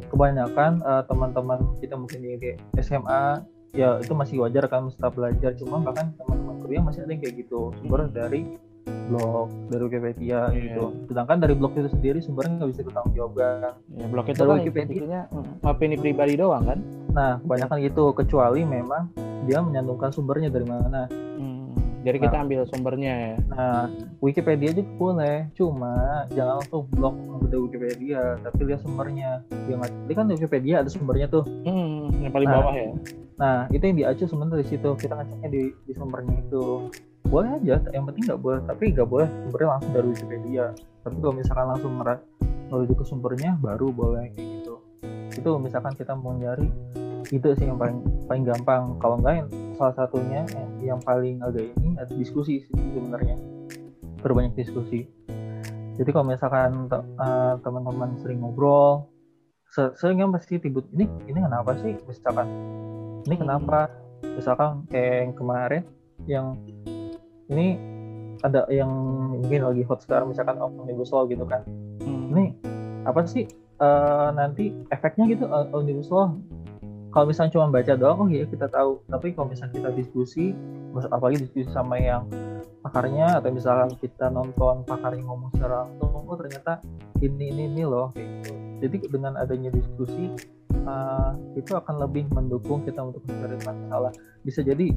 [0.07, 3.43] kebanyakan uh, teman-teman kita mungkin di SMA
[3.75, 5.51] ya itu masih wajar kan mesti belajar.
[5.59, 7.75] Cuma bahkan teman-teman kuliah masih ada yang kayak gitu.
[7.81, 8.55] Sumber dari
[8.85, 10.49] blog dari Wikipedia yeah.
[10.53, 10.83] gitu.
[11.09, 13.73] Sedangkan dari blog itu sendiri sumbernya nggak bisa bertanggung jawabkan.
[13.93, 16.79] Ya, blog itu kan Wikipedia mm, opini pribadi doang kan?
[17.13, 19.13] Nah, kebanyakan gitu kecuali memang
[19.45, 21.07] dia menyantumkan sumbernya dari mana.
[21.09, 21.71] Hmm.
[22.05, 23.35] Jadi kita nah, ambil sumbernya ya.
[23.49, 23.81] Nah,
[24.21, 25.93] Wikipedia juga boleh, cuma
[26.37, 27.17] jangan langsung blog
[27.49, 29.41] dari Wikipedia, tapi lihat sumbernya.
[29.65, 31.41] Dia Jadi kan Wikipedia ada sumbernya tuh.
[31.65, 32.89] Hmm, yang paling nah, bawah ya.
[33.41, 34.89] Nah, itu yang diacu sebenarnya di situ.
[35.01, 36.93] Kita ngeceknya di, di sumbernya itu
[37.27, 38.59] boleh aja yang penting nggak boleh.
[38.65, 40.65] Tapi nggak boleh sumbernya langsung dari Wikipedia.
[41.05, 44.75] Tapi kalau misalkan langsung menuju ke sumbernya baru boleh kayak gitu.
[45.35, 46.69] Itu misalkan kita mau nyari
[47.33, 48.97] itu sih yang paling paling gampang.
[49.01, 53.37] Kalau enggak yang salah satunya yang, yang paling agak ini ada diskusi sih sebenarnya.
[54.21, 55.09] Berbanyak diskusi.
[55.95, 59.15] Jadi kalau misalkan uh, teman-teman sering ngobrol
[59.75, 61.99] seringnya pasti timbul ini ini kenapa sih?
[62.07, 62.47] Misalkan
[63.27, 63.91] ini kenapa?
[64.23, 65.83] Misalkan kayak yang kemarin
[66.25, 66.45] yang
[67.49, 67.77] ini
[68.43, 68.89] ada yang
[69.41, 71.63] mungkin lagi hot sekarang misalkan omnibus law gitu kan
[72.03, 72.33] hmm.
[72.35, 72.45] ini
[73.05, 76.35] apa sih uh, nanti efeknya gitu uh, omnibus law
[77.15, 80.51] kalau misalnya cuma baca doang oh iya kita tahu tapi kalau misalnya kita diskusi
[81.11, 82.27] apalagi diskusi sama yang
[82.83, 86.83] pakarnya atau misalnya kita nonton pakar yang ngomong secara langsung oh ternyata
[87.23, 88.53] ini ini ini loh gitu.
[88.83, 90.29] jadi dengan adanya diskusi
[90.85, 94.13] uh, itu akan lebih mendukung kita untuk mencari masalah.
[94.45, 94.93] Bisa jadi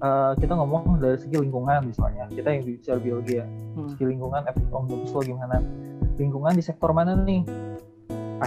[0.00, 2.26] uh, kita ngomong dari segi lingkungan misalnya.
[2.32, 3.88] Kita yang bicara biologi ya hmm.
[3.94, 5.56] segi lingkungan efek omnibus law gimana?
[6.16, 7.44] Lingkungan di sektor mana nih?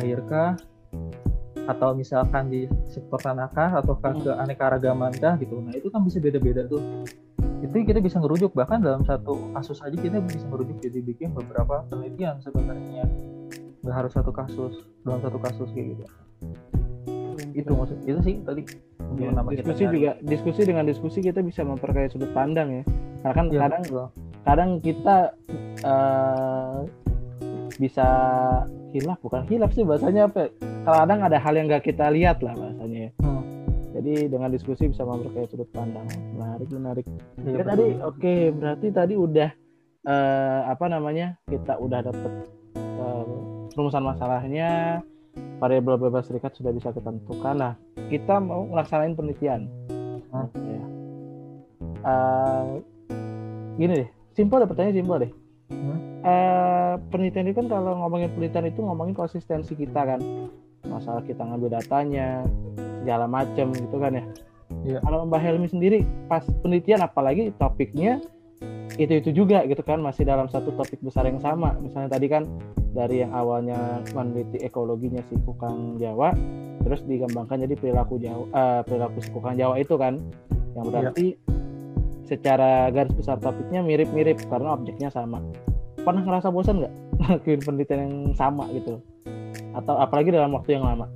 [0.02, 0.58] Air kah?
[1.70, 4.26] Atau misalkan di sektor tanahkah atau hmm.
[4.26, 5.38] ke aneka ragaman kah?
[5.38, 5.54] Gitu.
[5.62, 6.82] Nah itu kan bisa beda-beda tuh.
[7.62, 8.58] Itu kita bisa ngerujuk.
[8.58, 10.82] Bahkan dalam satu kasus aja kita bisa ngerujuk.
[10.82, 13.06] Jadi bikin beberapa penelitian sebenarnya.
[13.80, 14.74] Nggak harus satu kasus
[15.06, 16.06] dalam satu kasus kayak gitu
[17.54, 18.62] itu maksud itu sih tadi
[19.18, 22.84] ya, diskusi juga diskusi dengan diskusi kita bisa memperkaya sudut pandang ya.
[23.20, 24.08] Karena kan ya, kadang betul.
[24.46, 25.18] kadang kita
[25.84, 26.78] uh,
[27.80, 28.08] bisa
[28.92, 30.50] hilaf bukan hilaf sih bahasanya apa
[30.84, 33.12] kadang ada hal yang nggak kita lihat lah bahasanya ya.
[33.22, 33.42] hmm.
[33.94, 36.08] jadi dengan diskusi bisa memperkaya sudut pandang.
[36.36, 37.06] Menarik menarik.
[37.44, 39.50] Ya, tadi oke okay, berarti tadi udah
[40.08, 42.34] uh, apa namanya kita udah dapet
[42.78, 43.24] uh,
[43.76, 45.00] rumusan masalahnya
[45.60, 47.74] variabel bebas serikat sudah bisa kita tentukan nah
[48.08, 49.68] kita mau melaksanain penelitian
[50.32, 50.84] ya.
[52.08, 52.80] uh,
[53.76, 55.32] gini deh simpel deh pertanyaan simpel deh
[55.72, 55.98] hmm?
[56.24, 60.20] uh, penelitian itu kan kalau ngomongin penelitian itu ngomongin konsistensi kita kan
[60.88, 62.48] masalah kita ngambil datanya
[63.04, 64.24] segala macam gitu kan ya
[64.86, 65.00] yeah.
[65.04, 66.00] kalau Mbak Helmi sendiri
[66.32, 68.24] pas penelitian apalagi topiknya
[69.00, 72.44] itu itu juga gitu kan masih dalam satu topik besar yang sama misalnya tadi kan
[72.92, 76.36] dari yang awalnya meneliti ekologinya si kukang Jawa
[76.84, 80.20] terus dikembangkan jadi perilaku Jawa uh, perilaku si kukang Jawa itu kan
[80.76, 80.92] yang iya.
[80.92, 81.38] berarti ya.
[82.28, 85.40] secara garis besar topiknya mirip-mirip karena objeknya sama
[86.04, 89.00] pernah ngerasa bosan nggak ngelakuin penelitian yang sama gitu
[89.80, 91.08] atau apalagi dalam waktu yang lama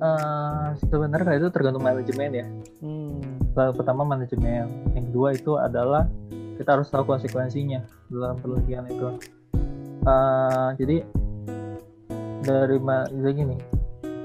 [0.00, 2.46] uh, sebenarnya itu tergantung manajemen ya
[2.80, 2.99] hmm.
[3.54, 4.70] Pertama manajemen.
[4.94, 6.06] Yang kedua itu adalah
[6.60, 7.80] kita harus tahu konsekuensinya
[8.12, 9.08] dalam penelitian itu.
[10.04, 11.04] Uh, jadi
[12.40, 12.80] dari
[13.20, 13.56] jadi gini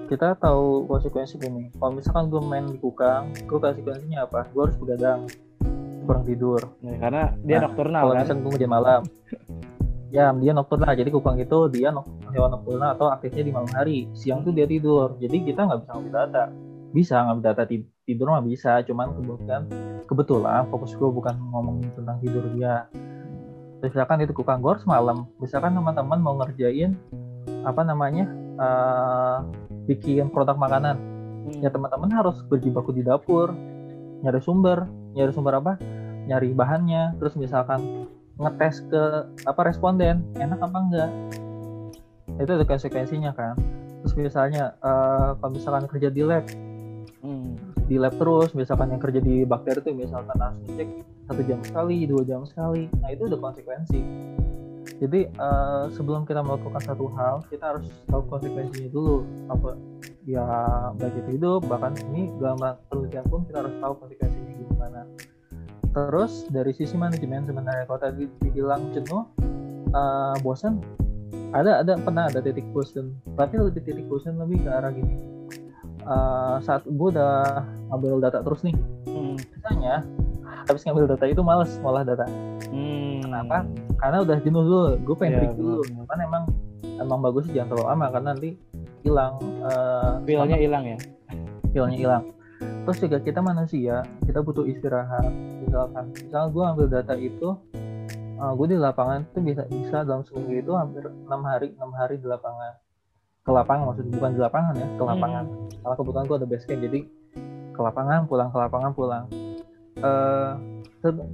[0.06, 1.74] kita tahu konsekuensi gini.
[1.76, 4.48] Kalau misalkan gue main di kukang gue konsekuensinya apa?
[4.54, 5.26] Gue harus begadang
[6.06, 6.62] kurang tidur.
[6.86, 8.22] Ya, karena dia nah, nokturnal kalau kan?
[8.22, 9.02] misalkan gue hujan malam
[10.14, 10.92] ya dia nokturnal.
[10.96, 11.90] Jadi kukang itu dia
[12.32, 14.08] hewan nokturnal atau aktifnya di malam hari.
[14.16, 15.18] Siang tuh dia tidur.
[15.20, 16.44] Jadi kita nggak bisa ngambil data.
[16.96, 17.64] Bisa ngambil data
[18.06, 19.66] tidur mah bisa cuman kemudian
[20.06, 22.86] kebetulan fokus gue bukan ngomongin tentang tidur dia
[23.82, 26.94] misalkan itu kukang gor semalam misalkan teman-teman mau ngerjain
[27.66, 28.30] apa namanya
[28.62, 29.42] uh,
[29.90, 30.98] bikin produk makanan
[31.50, 31.66] hmm.
[31.66, 33.54] ya teman-teman harus berjibaku di dapur
[34.22, 35.80] nyari sumber nyari sumber apa?
[36.28, 39.04] Nyari bahannya terus misalkan ngetes ke
[39.48, 41.12] apa responden enak apa enggak?
[42.44, 43.56] Itu ada konsekuensinya kan.
[44.04, 46.46] Terus misalnya uh, kalau misalkan kerja di lab
[47.86, 50.90] di lab terus misalkan yang kerja di bakteri itu misalkan harus ngecek
[51.30, 52.90] satu jam sekali dua jam sekali.
[53.02, 54.02] Nah itu udah konsekuensi.
[54.96, 59.22] Jadi uh, sebelum kita melakukan satu hal kita harus tahu konsekuensinya dulu.
[59.54, 59.78] Apa
[60.26, 60.46] ya
[60.98, 62.58] baik itu hidup bahkan ini dalam
[62.90, 65.02] penelitian pun kita harus tahu konsekuensinya gimana.
[65.96, 69.30] Terus dari sisi manajemen sebenarnya kalau tadi dibilang jenuh
[69.94, 70.82] uh, bosan
[71.56, 75.16] ada ada pernah ada titik bosan tapi lebih titik bosan lebih ke arah gini
[76.06, 78.76] uh, saat gue udah ngambil data terus nih.
[79.10, 79.36] Hmm.
[79.36, 80.06] biasanya
[80.66, 82.26] habis ngambil data itu males malah data.
[82.70, 83.22] Hmm.
[83.26, 83.66] kenapa?
[84.00, 84.86] Karena udah jenuh dulu.
[85.04, 86.44] Gue pengen yeah, break dulu kan emang
[87.02, 88.50] emang bagus jangan terlalu lama karena nanti
[89.04, 89.34] hilang
[89.66, 90.98] uh, hilang ya?
[91.74, 92.24] Feelnya hilang.
[92.86, 95.28] Terus juga kita manusia kita butuh istirahat
[95.66, 96.14] misalkan.
[96.14, 97.58] Misalnya gue ambil data itu
[98.40, 101.92] uh, eh, gue di lapangan itu bisa bisa dalam seminggu itu hampir enam hari enam
[101.96, 102.74] hari di lapangan
[103.46, 105.44] ke lapangan maksudnya bukan di lapangan ya ke lapangan.
[105.46, 105.70] Hmm.
[105.86, 107.00] karena kebetulan gue ada base camp jadi
[107.76, 109.26] ke lapangan pulang ke lapangan pulang.
[110.02, 110.52] Uh,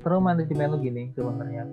[0.03, 1.63] terus manajemen lu gini sebenarnya.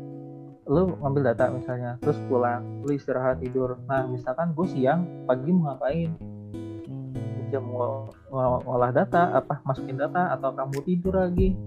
[0.71, 3.83] Lu ngambil data misalnya terus pulang lu istirahat tidur.
[3.91, 6.15] Nah misalkan gue siang pagi mau ngapain?
[6.87, 7.51] Hmm.
[7.51, 8.07] jam mau
[8.63, 11.59] ngolah data apa masukin data atau kamu tidur lagi?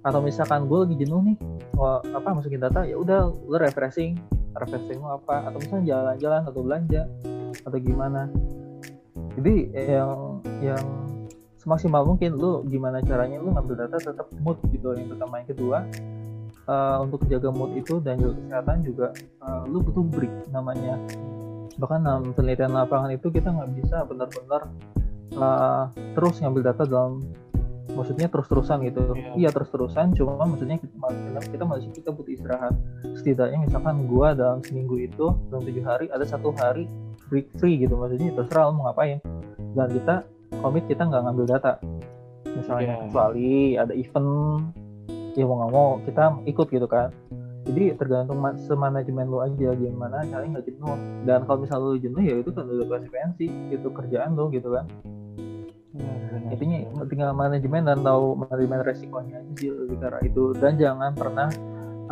[0.00, 1.36] Atau misalkan gue lagi jenuh nih
[1.76, 4.16] mau apa masukin data ya udah lu refreshing.
[4.56, 5.52] Refreshing apa?
[5.52, 7.04] Atau misalnya jalan-jalan atau belanja
[7.66, 8.30] atau gimana.
[9.36, 10.84] Jadi yang yang
[11.60, 14.94] semaksimal mungkin lu gimana caranya lu ngambil data tetap mood gitu.
[14.94, 15.34] Yang pertama.
[15.42, 15.78] Yang kedua
[16.70, 19.06] uh, untuk jaga mood itu dan juga kesehatan juga
[19.42, 20.94] uh, lu butuh break namanya.
[21.76, 24.62] Bahkan dalam penelitian lapangan itu kita nggak bisa benar-benar
[25.36, 27.26] uh, terus ngambil data dalam
[27.92, 29.00] maksudnya terus-terusan gitu.
[29.14, 29.30] Iya.
[29.36, 30.96] iya terus-terusan cuma maksudnya kita,
[31.50, 32.74] kita masih kita butuh istirahat.
[33.16, 36.84] Setidaknya misalkan gua dalam seminggu itu dalam tujuh hari ada satu hari
[37.28, 39.18] break free gitu maksudnya terserah lo mau ngapain.
[39.76, 40.14] Dan kita
[40.62, 41.72] komit kita nggak ngambil data.
[42.46, 43.02] Misalnya Iya.
[43.08, 44.30] kecuali ada event
[45.36, 47.12] ya mau nggak mau kita ikut gitu kan.
[47.66, 50.96] Jadi tergantung ma- semanajemen lu aja gimana caranya nggak jenuh.
[51.26, 54.86] Dan kalau misalnya lu jenuh ya itu kan udah konsekuensi itu kerjaan lu gitu kan.
[55.96, 56.52] Benar, benar.
[56.52, 60.52] intinya tinggal manajemen dan tahu manajemen resikonya aja sih lebih arah itu.
[60.54, 61.48] Dan jangan pernah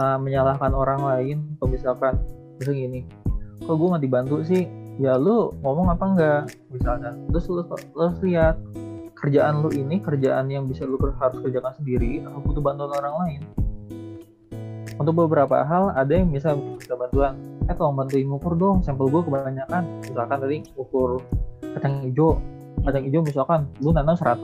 [0.00, 1.37] uh, menyalahkan orang lain.
[1.61, 2.14] Kalau misalkan
[2.59, 3.00] misalnya gini
[3.64, 4.66] kok gue nggak dibantu sih
[4.98, 6.42] ya lu ngomong apa enggak?
[6.70, 7.11] Misalnya.
[7.30, 8.57] Terus lu, lu lihat
[9.18, 13.40] kerjaan lu ini kerjaan yang bisa lu harus kerjakan sendiri atau butuh bantuan orang lain?
[14.94, 17.35] Untuk beberapa hal ada yang bisa minta bantuan.
[17.66, 19.83] Eh tolong bantuin ngukur dong sampel gue kebanyakan.
[20.07, 21.18] Misalkan tadi ukur
[21.74, 22.38] kacang hijau.
[22.85, 24.38] Kacang hijau misalkan lu nanam 100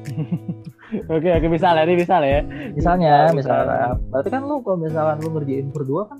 [1.06, 2.40] Oke, oke bisa lah, ini bisa lah ya.
[2.74, 6.18] misalnya misalnya berarti kan lu kalau misalkan lu ngerjain berdua kan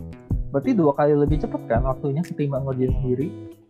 [0.50, 3.26] berarti dua kali lebih cepet kan waktunya ketimbang ngerjain sendiri?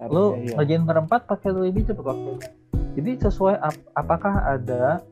[0.09, 0.55] Lu Harusnya, iya.
[0.57, 2.49] ngerjain berempat pakai lebih cepet waktunya.
[2.97, 5.05] Jadi sesuai ap- apakah ada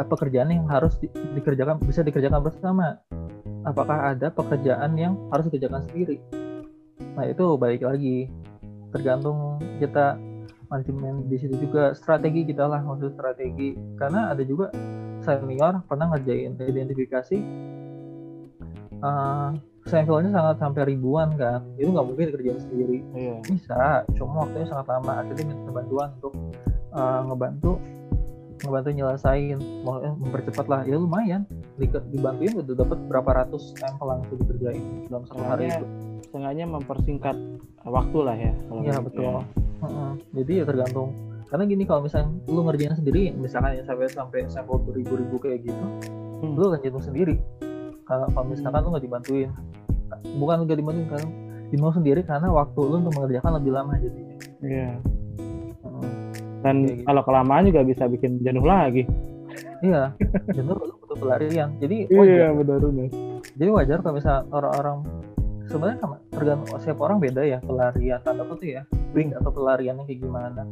[0.00, 2.98] eh, pekerjaan yang harus di- dikerjakan bisa dikerjakan bersama?
[3.62, 6.18] Apakah ada pekerjaan yang harus dikerjakan sendiri?
[7.14, 8.32] Nah itu balik lagi.
[8.90, 10.16] Tergantung kita
[10.72, 11.92] manajemen di situ juga.
[11.92, 13.76] Strategi kita lah maksud strategi.
[14.00, 14.72] Karena ada juga
[15.22, 17.38] senior pernah ngerjain identifikasi
[18.98, 19.50] eh,
[19.82, 23.34] sampelnya sangat sampai ribuan kan itu nggak mungkin dikerjain sendiri Iya.
[23.44, 23.80] bisa
[24.14, 26.34] cuma waktunya sangat lama akhirnya minta bantuan untuk
[26.90, 27.72] uh, ngebantu
[28.62, 31.42] ngebantu nyelesain mau mempercepat lah ya lumayan
[31.74, 35.86] di, dibantuin udah dapat berapa ratus sampel langsung dikerjain dalam satu hari itu
[36.30, 37.36] Sengaja mempersingkat
[37.84, 38.52] waktu lah ya.
[38.64, 39.42] kalau iya gitu betul ya.
[39.82, 40.10] Heeh.
[40.32, 41.08] jadi ya tergantung
[41.44, 45.84] karena gini kalau misalnya lu ngerjain sendiri misalkan ya sampai sampai sampel beribu-ribu kayak gitu
[46.42, 46.58] Hmm.
[46.58, 47.34] lu akan jenuh sendiri
[48.02, 49.50] kalau kalau misalkan lu nggak dibantuin
[50.36, 51.24] bukan nggak dibantuin kan
[51.68, 54.90] jenuh sendiri karena waktu lu untuk mengerjakan lebih lama jadinya Iya.
[55.82, 56.06] Heeh.
[56.62, 57.04] Dan Kayak gitu.
[57.04, 59.02] kalau kelamaan juga bisa bikin jenuh lagi.
[59.82, 60.14] Iya,
[60.48, 61.74] jenuh lu butuh pelarian.
[61.76, 62.50] Jadi Iya, wajar.
[62.54, 63.08] benar benar.
[63.52, 64.96] Jadi wajar kalau misalnya orang-orang
[65.64, 68.82] sebenarnya kan tergantung setiap orang beda ya pelarian tanda kutip ya.
[69.10, 70.62] Break atau pelariannya kayak gimana.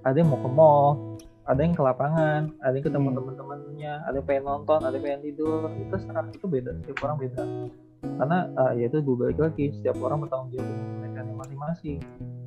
[0.00, 0.86] Ada yang mau ke mall,
[1.46, 3.16] ada yang ke lapangan, ada yang ketemu Hmm.
[3.22, 5.60] teman-temannya, ada yang pengen nonton, ada yang pengen tidur.
[5.70, 7.42] Itu serah itu beda, setiap orang beda.
[8.02, 11.98] Karena ah, ya itu gue balik lagi, setiap orang bertanggung jawab dengan mereka masing-masing.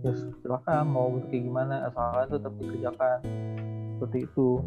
[0.03, 3.17] Ya silakan mau kayak gimana, asalkan itu tetap dikerjakan
[3.99, 4.63] seperti itu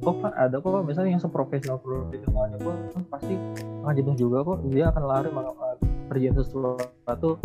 [0.00, 2.72] kok Pak, ada kok misalnya yang seprofesional profesionalnya pun
[3.12, 3.36] pasti
[3.84, 5.76] akan jenuh juga kok dia akan lari uh,
[6.08, 7.36] kerjain sesuatu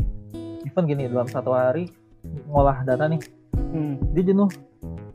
[0.64, 1.92] even gini dalam satu hari
[2.48, 3.20] ngolah data nih
[3.76, 4.00] Hmm.
[4.16, 4.48] dia jenuh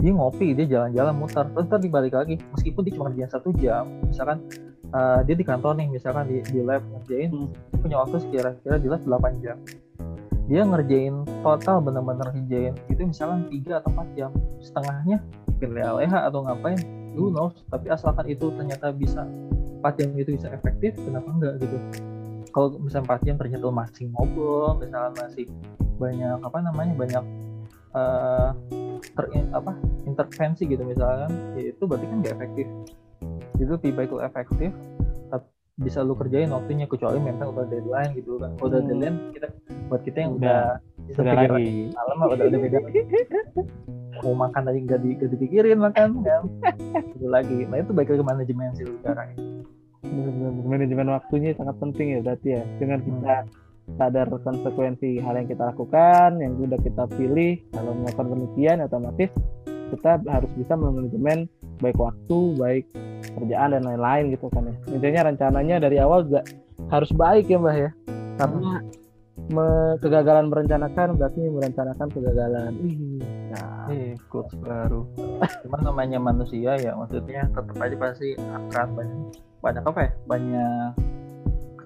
[0.01, 1.45] dia ngopi dia jalan-jalan muter.
[1.53, 4.41] Terus ntar dibalik lagi meskipun dia cuma kerjain satu jam misalkan
[4.97, 7.49] uh, dia di kantor nih misalkan di, di lab ngerjain Hmm.
[7.53, 9.57] dia punya waktu sekira-kira di lab 8 jam.
[10.51, 14.31] Dia ngerjain total bener-bener ngerjain itu misalkan 3 atau 4 jam.
[14.59, 15.23] Setengahnya
[15.61, 16.81] pilih LEH atau ngapain
[17.15, 17.55] who knows?
[17.71, 19.29] Tapi asalkan itu ternyata bisa
[19.85, 21.77] 4 jam itu bisa efektif kenapa enggak gitu.
[22.51, 25.47] Kalau misalnya 4 jam ternyata masih ngobrol misalnya masih
[26.01, 27.25] banyak apa namanya banyak
[27.91, 28.51] eh
[29.11, 29.73] ter- apa
[30.05, 32.67] intervensi gitu misalkan ya itu berarti kan nggak efektif
[33.61, 34.71] lebih baik lu efektif
[35.29, 38.89] tapi bisa lu kerjain waktunya kecuali memang udah deadline gitu kan kalau udah Hmm.
[38.89, 39.47] deadline kita
[39.89, 40.79] buat kita yang Udah.
[41.11, 41.91] Sudah lagi.
[41.91, 42.79] malam udah udah beda
[44.21, 46.43] mau makan tadi nggak di, nggak dipikirin makan kan
[46.95, 49.33] itu lagi nah itu baik lagi manajemen sih sekarang
[50.01, 50.53] Benar-benar.
[50.65, 52.63] Manajemen waktunya sangat penting ya berarti ya.
[52.81, 53.35] Dengan kita
[53.99, 59.31] sadar konsekuensi hal yang kita lakukan, yang sudah kita pilih, kalau melakukan penelitian otomatis
[59.91, 61.51] kita harus bisa memanajemen
[61.83, 62.85] baik waktu, baik
[63.35, 64.75] kerjaan dan lain-lain gitu kan ya.
[64.95, 66.47] Intinya rencananya dari awal juga
[66.95, 67.91] harus baik ya Mbah ya.
[68.39, 68.79] Karena
[69.51, 72.73] me- kegagalan merencanakan berarti merencanakan kegagalan.
[72.87, 73.19] Ih,
[73.51, 75.03] Nah, eh quotes baru
[75.67, 79.19] cuman namanya manusia ya maksudnya tetap aja pasti akan banyak
[79.59, 80.91] banyak apa ya banyak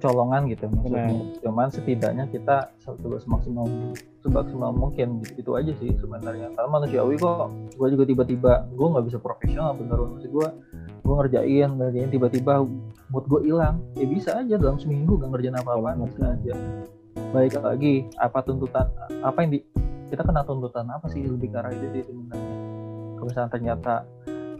[0.04, 1.16] kecolongan gitu maksudnya.
[1.40, 3.64] Cuman setidaknya kita coba semaksimal
[4.20, 6.52] semaksimal mungkin gitu, itu aja sih sebenarnya.
[6.52, 7.48] Karena manusiawi kok
[7.80, 10.48] gue juga tiba-tiba gue nggak bisa profesional bener maksud gue
[11.08, 12.68] gue ngerjain ngerjain tiba-tiba
[13.08, 13.80] mood gue hilang.
[13.96, 16.52] Ya bisa aja dalam seminggu gak ngerjain apa-apa bisa aja.
[17.32, 18.92] Baik lagi apa tuntutan
[19.24, 19.58] apa yang di
[20.12, 22.52] kita kena tuntutan apa sih lebih ke arah itu sih sebenarnya?
[23.16, 23.94] Kalau misalnya ternyata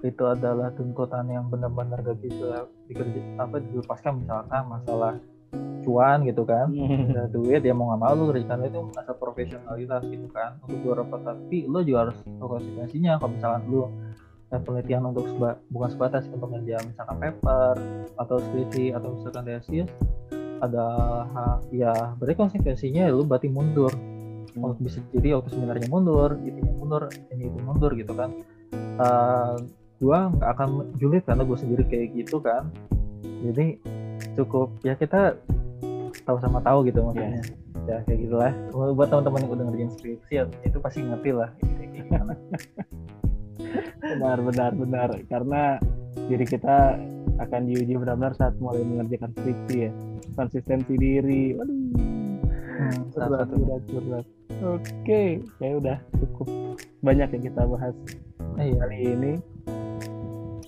[0.05, 5.17] itu adalah tuntutan yang benar-benar gak bisa dikerja apa dilepaskan misalkan masalah
[5.85, 6.73] cuan gitu kan.
[6.73, 10.59] Ada duit ya mau nggak mau lu kerjakan itu masa profesionalitas gitu kan.
[10.65, 13.21] Untuk beberapa tapi lu juga harus tahu konsekuensinya.
[13.21, 13.83] Kalau misalkan lu
[14.55, 17.75] penelitian untuk seba, bukan sebatas untuk ngerjain misalkan paper
[18.23, 19.89] atau skripsi atau misalkan tesis
[20.63, 20.87] ada
[21.75, 23.91] ya berarti konsekuensinya lu berarti mundur.
[24.55, 24.79] Hmm.
[24.79, 28.31] bisa jadi waktu seminarnya mundur itunya mundur ini itu mundur gitu kan.
[29.03, 29.59] Uh,
[29.99, 32.71] gua nggak akan julid karena gue sendiri kayak gitu kan.
[33.43, 33.83] Jadi
[34.37, 34.69] cukup.
[34.83, 35.39] Ya kita
[36.27, 37.41] tahu sama tahu gitu maksudnya.
[37.41, 37.45] Yeah.
[37.85, 38.53] ya kayak gitulah.
[38.73, 41.51] Buat teman-teman yang udah ngerjain skripsi ya, itu pasti ngerti lah.
[41.61, 42.33] Kayak gimana
[44.05, 45.11] benar benar benar.
[45.29, 45.63] Karena
[46.31, 46.97] diri kita
[47.35, 49.91] akan diuji benar-benar saat mulai mengerjakan skripsi ya.
[50.33, 51.55] Konsistensi diri.
[51.55, 52.25] Waduh.
[52.75, 54.27] Hmm, berat, berat, berat.
[54.67, 55.23] oke
[55.63, 56.49] ya udah cukup
[57.07, 57.95] banyak yang kita bahas
[58.59, 58.75] iya.
[58.83, 59.33] kali ini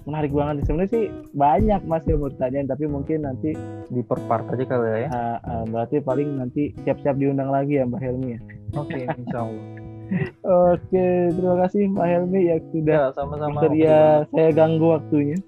[0.06, 0.64] menarik banget.
[0.64, 3.52] Sebenarnya sih banyak masih mau ditanyain tapi mungkin nanti
[3.90, 5.08] di per part aja kali ya.
[5.10, 8.40] Uh, uh, berarti paling nanti siap-siap diundang lagi ya Mbak Helmi ya?
[8.78, 9.64] Oke okay, insya Allah.
[10.70, 13.58] Oke terima kasih Mbak Helmi yang sudah ya, sama-sama.
[13.74, 15.38] ya saya ganggu waktunya.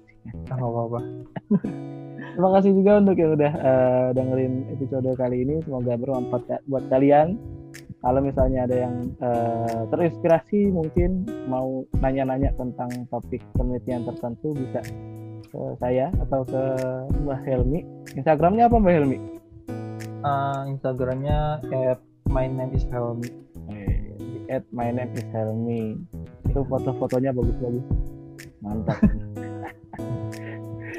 [0.45, 0.99] Sama apa-apa.
[2.39, 5.59] Terima kasih juga untuk yang udah uh, dengerin episode kali ini.
[5.59, 7.35] Semoga bermanfaat buat kalian
[7.99, 14.79] kalau misalnya ada yang uh, terinspirasi mungkin mau nanya-nanya tentang topik penelitian tertentu bisa
[15.49, 16.63] ke saya atau ke
[17.27, 17.83] Mbak Helmi.
[18.15, 19.17] Instagramnya apa Mbak Helmi?
[20.23, 21.99] Uh, Instagramnya at
[22.31, 23.27] my name is Helmi.
[23.67, 23.99] Eh,
[24.47, 25.99] at my name is Helmi.
[26.47, 27.83] Itu foto-fotonya bagus-bagus.
[28.63, 28.99] Mantap.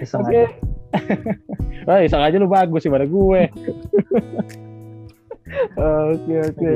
[0.00, 0.20] Oke.
[0.20, 0.46] Okay.
[1.88, 3.40] Wah, iseng aja lu bagus sih pada gue.
[5.78, 6.72] Oke oke.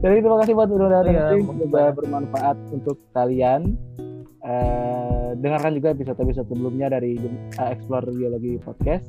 [0.00, 1.12] Jadi terima kasih buat udah datang.
[1.12, 3.76] Ya, semoga bermanfaat untuk kalian.
[4.40, 7.20] Uh, dengarkan juga episode-episode sebelumnya dari
[7.60, 9.04] uh, Explore Biologi Podcast.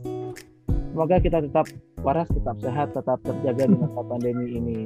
[0.91, 1.72] Semoga kita tetap
[2.04, 4.80] waras, tetap sehat, tetap terjaga di masa pandemi ini.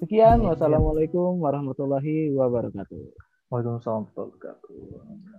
[0.00, 3.04] Sekian, wassalamualaikum warahmatullahi wabarakatuh.
[3.52, 4.76] Waalaikumsalam warahmatullahi wabarakatuh.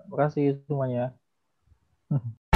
[0.06, 1.06] Terima kasih semuanya.